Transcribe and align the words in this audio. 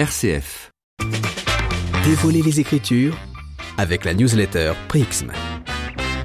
RCF. 0.00 0.70
Dévoiler 2.06 2.40
les 2.40 2.58
Écritures 2.58 3.18
avec 3.76 4.06
la 4.06 4.14
newsletter 4.14 4.72
Prixm. 4.88 5.30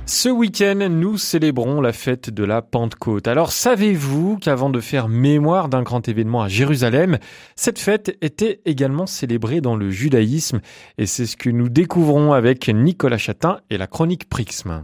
Ce 0.06 0.30
week-end, 0.30 0.88
nous 0.90 1.18
célébrons 1.18 1.82
la 1.82 1.92
fête 1.92 2.30
de 2.30 2.46
la 2.46 2.62
Pentecôte. 2.62 3.28
Alors 3.28 3.52
savez-vous 3.52 4.38
qu'avant 4.38 4.70
de 4.70 4.80
faire 4.80 5.10
mémoire 5.10 5.68
d'un 5.68 5.82
grand 5.82 6.08
événement 6.08 6.42
à 6.42 6.48
Jérusalem, 6.48 7.18
cette 7.58 7.80
fête 7.80 8.18
était 8.22 8.62
également 8.64 9.08
célébrée 9.08 9.60
dans 9.60 9.76
le 9.76 9.90
judaïsme? 9.90 10.62
Et 10.98 11.06
c'est 11.06 11.26
ce 11.26 11.36
que 11.36 11.50
nous 11.50 11.68
découvrons 11.68 12.32
avec 12.32 12.70
Nicolas 12.70 13.18
Chatin 13.18 13.60
et 13.70 13.78
la 13.78 13.88
chronique 13.88 14.30
Prixme. 14.30 14.84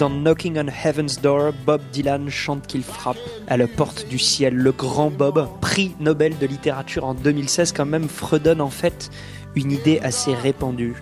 Dans 0.00 0.10
Knocking 0.10 0.58
on 0.58 0.66
Heaven's 0.66 1.20
Door, 1.20 1.52
Bob 1.64 1.80
Dylan 1.92 2.28
chante 2.30 2.66
qu'il 2.66 2.82
frappe 2.82 3.16
à 3.46 3.56
la 3.56 3.68
porte 3.68 4.08
du 4.08 4.18
ciel. 4.18 4.54
Le 4.54 4.72
grand 4.72 5.12
Bob, 5.12 5.48
prix 5.60 5.94
Nobel 6.00 6.36
de 6.36 6.46
littérature 6.48 7.04
en 7.04 7.14
2016, 7.14 7.70
quand 7.70 7.86
même 7.86 8.08
fredonne 8.08 8.60
en 8.60 8.70
fait 8.70 9.10
une 9.54 9.70
idée 9.70 10.00
assez 10.00 10.34
répandue. 10.34 10.96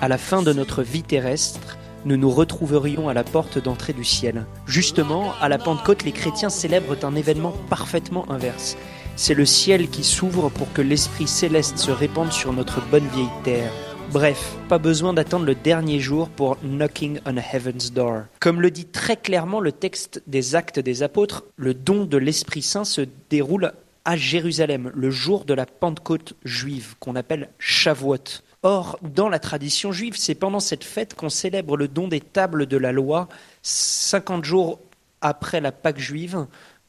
À 0.00 0.08
la 0.08 0.16
fin 0.16 0.40
de 0.40 0.54
notre 0.54 0.82
vie 0.82 1.02
terrestre, 1.02 1.76
nous 2.06 2.16
nous 2.16 2.30
retrouverions 2.30 3.10
à 3.10 3.14
la 3.14 3.22
porte 3.22 3.58
d'entrée 3.58 3.92
du 3.92 4.04
ciel. 4.04 4.46
Justement, 4.66 5.34
à 5.42 5.50
la 5.50 5.58
Pentecôte, 5.58 6.04
les 6.04 6.12
chrétiens 6.12 6.48
célèbrent 6.48 7.04
un 7.04 7.16
événement 7.16 7.52
parfaitement 7.68 8.30
inverse. 8.32 8.78
C'est 9.16 9.34
le 9.34 9.44
ciel 9.44 9.90
qui 9.90 10.04
s'ouvre 10.04 10.48
pour 10.48 10.72
que 10.72 10.80
l'Esprit 10.80 11.28
céleste 11.28 11.76
se 11.76 11.90
répande 11.90 12.32
sur 12.32 12.54
notre 12.54 12.80
bonne 12.90 13.06
vieille 13.08 13.28
terre. 13.44 13.70
Bref, 14.12 14.56
pas 14.68 14.78
besoin 14.78 15.12
d'attendre 15.12 15.44
le 15.44 15.54
dernier 15.54 15.98
jour 15.98 16.28
pour 16.28 16.56
Knocking 16.62 17.18
on 17.26 17.36
Heaven's 17.36 17.92
Door. 17.92 18.24
Comme 18.40 18.60
le 18.60 18.70
dit 18.70 18.84
très 18.84 19.16
clairement 19.16 19.60
le 19.60 19.72
texte 19.72 20.22
des 20.26 20.54
Actes 20.54 20.78
des 20.78 21.02
Apôtres, 21.02 21.44
le 21.56 21.74
don 21.74 22.04
de 22.04 22.16
l'Esprit 22.16 22.62
Saint 22.62 22.84
se 22.84 23.02
déroule 23.30 23.72
à 24.04 24.16
Jérusalem, 24.16 24.92
le 24.94 25.10
jour 25.10 25.44
de 25.44 25.54
la 25.54 25.66
Pentecôte 25.66 26.34
juive, 26.44 26.94
qu'on 27.00 27.16
appelle 27.16 27.48
Shavuot. 27.58 28.42
Or, 28.62 28.98
dans 29.02 29.28
la 29.28 29.38
tradition 29.38 29.92
juive, 29.92 30.14
c'est 30.16 30.34
pendant 30.34 30.60
cette 30.60 30.84
fête 30.84 31.14
qu'on 31.14 31.28
célèbre 31.28 31.76
le 31.76 31.88
don 31.88 32.08
des 32.08 32.20
tables 32.20 32.66
de 32.66 32.76
la 32.76 32.92
loi, 32.92 33.28
50 33.62 34.44
jours 34.44 34.78
après 35.20 35.60
la 35.60 35.72
Pâque 35.72 35.98
juive, 35.98 36.46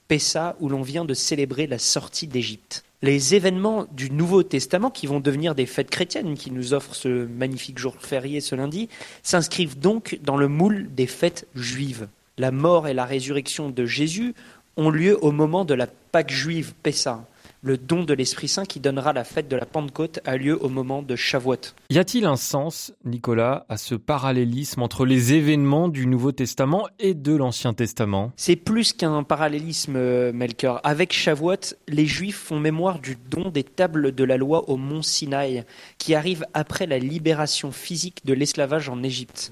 Pessa, 0.08 0.56
où 0.60 0.70
l'on 0.70 0.84
vient 0.84 1.06
de 1.06 1.14
célébrer 1.14 1.68
la 1.68 1.80
sortie 1.80 2.28
d'Égypte 2.28 2.84
les 3.06 3.36
événements 3.36 3.86
du 3.92 4.10
Nouveau 4.10 4.42
Testament, 4.42 4.90
qui 4.90 5.06
vont 5.06 5.20
devenir 5.20 5.54
des 5.54 5.68
fêtes 5.68 5.92
chrétiennes, 5.92 6.36
qui 6.36 6.50
nous 6.50 6.74
offrent 6.74 6.96
ce 6.96 7.28
magnifique 7.28 7.78
jour 7.78 7.96
férié 8.00 8.42
ce 8.42 8.56
lundi, 8.56 8.90
s'inscrivent 9.22 9.78
donc 9.78 10.18
dans 10.24 10.38
le 10.38 10.48
moule 10.48 10.88
des 10.96 11.06
fêtes 11.06 11.46
juives. 11.54 12.08
La 12.40 12.50
mort 12.50 12.88
et 12.88 12.96
la 12.96 13.06
résurrection 13.06 13.70
de 13.70 13.86
Jésus 13.86 14.34
ont 14.76 14.90
lieu 14.90 15.24
au 15.24 15.32
moment 15.32 15.66
de 15.66 15.76
la 15.76 15.86
Pâque 15.86 16.32
juive, 16.32 16.74
Pessa 16.82 17.28
le 17.66 17.78
don 17.78 18.04
de 18.04 18.14
l'Esprit 18.14 18.48
Saint 18.48 18.64
qui 18.64 18.80
donnera 18.80 19.12
la 19.12 19.24
fête 19.24 19.48
de 19.48 19.56
la 19.56 19.66
Pentecôte 19.66 20.20
a 20.24 20.38
lieu 20.38 20.64
au 20.64 20.70
moment 20.70 21.02
de 21.02 21.16
Shavuot. 21.16 21.74
Y 21.90 21.98
a-t-il 21.98 22.26
un 22.26 22.36
sens, 22.36 22.94
Nicolas, 23.04 23.66
à 23.70 23.78
ce 23.78 23.96
parallélisme 23.96 24.84
entre 24.84 25.04
les 25.04 25.34
événements 25.34 25.90
du 25.90 26.06
Nouveau 26.06 26.32
Testament 26.32 26.88
et 27.00 27.16
de 27.16 27.36
l'Ancien 27.36 27.74
Testament? 27.74 28.32
C'est 28.38 28.56
plus 28.56 28.94
qu'un 28.94 29.24
parallélisme, 29.24 29.96
euh, 29.96 30.32
Melchior. 30.32 30.80
Avec 30.84 31.12
Shavuot, 31.12 31.74
les 31.88 32.06
Juifs 32.06 32.38
font 32.38 32.60
mémoire 32.60 33.00
du 33.00 33.18
don 33.32 33.50
des 33.50 33.64
tables 33.64 34.14
de 34.14 34.24
la 34.24 34.38
loi 34.38 34.70
au 34.70 34.78
mont 34.78 35.02
Sinaï, 35.02 35.64
qui 35.98 36.14
arrive 36.14 36.46
après 36.54 36.86
la 36.86 37.00
libération 37.00 37.72
physique 37.72 38.24
de 38.26 38.34
l'esclavage 38.34 38.90
en 38.90 39.02
Égypte. 39.02 39.52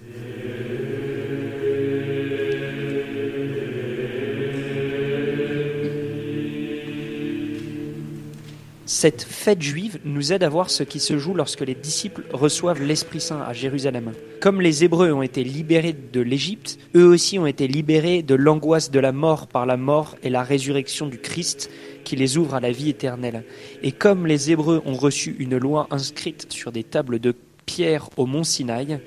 Cette 8.85 9.23
fête 9.23 9.61
juive 9.61 9.99
nous 10.03 10.33
aide 10.33 10.43
à 10.43 10.49
voir 10.49 10.69
ce 10.69 10.83
qui 10.83 10.99
se 10.99 11.17
joue 11.17 11.33
lorsque 11.33 11.61
les 11.61 11.73
disciples 11.73 12.25
reçoivent 12.33 12.81
l'Esprit 12.81 13.21
Saint 13.21 13.41
à 13.41 13.53
Jérusalem. 13.53 14.11
Comme 14.41 14.59
les 14.59 14.83
Hébreux 14.83 15.13
ont 15.13 15.21
été 15.21 15.45
libérés 15.45 15.93
de 15.93 16.19
l'Égypte, 16.19 16.77
eux 16.93 17.07
aussi 17.07 17.39
ont 17.39 17.47
été 17.47 17.65
libérés 17.65 18.23
de 18.23 18.35
l'angoisse 18.35 18.91
de 18.91 18.99
la 18.99 19.13
mort 19.13 19.47
par 19.47 19.65
la 19.65 19.77
mort 19.77 20.17
et 20.21 20.29
la 20.29 20.43
résurrection 20.43 21.07
du 21.07 21.17
Christ 21.17 21.69
qui 22.03 22.17
les 22.17 22.37
ouvre 22.37 22.55
à 22.55 22.59
la 22.59 22.71
vie 22.71 22.89
éternelle. 22.89 23.45
Et 23.83 23.93
comme 23.93 24.27
les 24.27 24.51
Hébreux 24.51 24.81
ont 24.85 24.95
reçu 24.95 25.37
une 25.39 25.57
loi 25.57 25.87
inscrite 25.89 26.51
sur 26.51 26.73
des 26.73 26.83
tables 26.83 27.19
de 27.19 27.33
pierre 27.65 28.09
au 28.17 28.25
mont 28.25 28.43
Sinaï, 28.43 28.99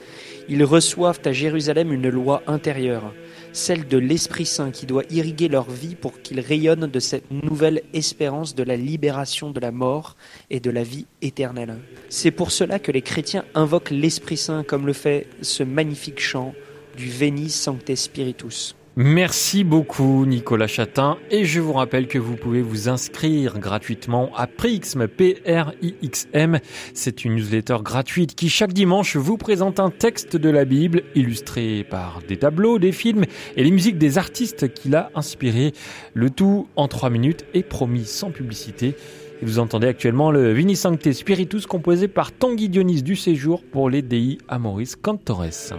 ils 0.49 0.65
reçoivent 0.65 1.21
à 1.27 1.33
Jérusalem 1.33 1.93
une 1.93 2.09
loi 2.09 2.43
intérieure 2.47 3.13
celle 3.56 3.89
de 3.89 3.97
l'Esprit 3.97 4.47
Saint 4.47 4.71
qui 4.71 4.87
doit 4.87 5.05
irriguer 5.11 5.49
leur 5.49 5.71
vie 5.71 5.94
pour 5.94 6.21
qu'ils 6.21 6.41
rayonnent 6.41 6.87
de 6.87 7.00
cette 7.00 7.31
nouvelle 7.31 7.83
espérance 7.94 8.55
de 8.55 8.62
la 8.62 8.77
libération 8.77 9.50
de 9.50 9.61
la 9.61 9.72
mort 9.72 10.17
et 10.50 10.61
de 10.61 10.71
la 10.71 10.83
vie 10.83 11.06
éternelle. 11.22 11.77
C'est 12.11 12.31
pour 12.31 12.50
cela 12.50 12.78
que 12.78 12.93
les 12.93 13.03
chrétiens 13.03 13.45
invoquent 13.55 13.91
l'Esprit 13.91 14.37
Saint 14.37 14.62
comme 14.62 14.87
le 14.87 14.93
fait 14.93 15.27
ce 15.41 15.62
magnifique 15.62 16.21
chant 16.21 16.55
du 16.97 17.09
Veni 17.09 17.49
Sancte 17.49 17.95
Spiritus. 17.95 18.77
Merci 18.99 19.62
beaucoup 19.62 20.25
Nicolas 20.25 20.67
Chatin 20.67 21.19
et 21.31 21.45
je 21.45 21.61
vous 21.61 21.75
rappelle 21.75 22.09
que 22.09 22.19
vous 22.19 22.34
pouvez 22.34 22.62
vous 22.62 22.89
inscrire 22.89 23.59
gratuitement 23.59 24.31
à 24.34 24.47
Prixm, 24.47 25.07
P-R-I-X-M. 25.07 26.61
C'est 26.95 27.27
une 27.27 27.34
newsletter 27.34 27.77
gratuite 27.83 28.34
qui 28.34 28.49
chaque 28.49 28.73
dimanche 28.73 29.17
vous 29.17 29.37
présente 29.37 29.81
un 29.81 29.91
texte 29.91 30.39
de 30.39 30.49
la 30.49 30.65
Bible 30.65 31.03
illustré 31.15 31.84
par 31.84 32.21
des 32.27 32.39
tableaux, 32.39 32.79
des 32.79 32.93
films 32.93 33.27
et 33.59 33.65
les 33.65 33.71
musiques 33.71 33.99
des 33.99 34.17
artistes 34.17 34.73
qui 34.73 34.89
l'a 34.89 35.11
inspiré. 35.15 35.75
Le 36.15 36.31
tout 36.31 36.67
en 36.75 36.89
trois 36.89 37.11
minutes 37.11 37.45
et 37.53 37.63
promis 37.63 38.07
sans 38.07 38.31
publicité. 38.31 38.97
Vous 39.43 39.59
entendez 39.59 39.89
actuellement 39.89 40.31
le 40.31 40.55
Vini 40.55 40.75
Sancte 40.75 41.13
Spiritus 41.13 41.67
composé 41.67 42.09
par 42.09 42.33
Tanguy 42.33 42.71
Dionys 42.71 43.03
du 43.03 43.15
Séjour 43.15 43.63
pour 43.63 43.91
les 43.91 44.01
Dei 44.01 44.39
Amoris 44.49 44.97
Cantores. 44.97 45.75